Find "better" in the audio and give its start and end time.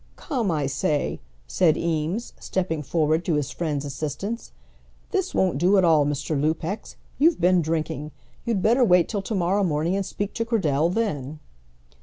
8.63-8.83